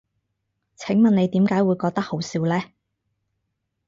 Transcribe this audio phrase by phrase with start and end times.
[0.77, 2.59] 請問你點解會覺得好笑呢？